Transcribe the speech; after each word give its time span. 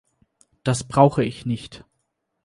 Das 0.63 0.83
brauche 0.83 1.23
ich 1.23 1.45
nicht. 1.45 1.85